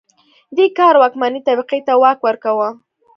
دې 0.55 0.65
کار 0.77 0.95
واکمنې 1.01 1.39
طبقې 1.47 1.79
ته 1.87 1.93
واک 2.01 2.19
ورکاوه 2.23 2.69